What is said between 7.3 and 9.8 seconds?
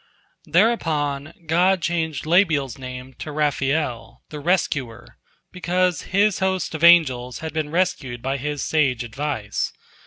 had been rescued by his sage advice.